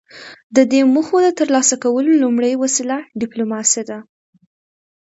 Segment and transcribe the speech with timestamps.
[0.55, 3.97] د دې موخو د ترلاسه کولو لومړۍ وسیله ډیپلوماسي ده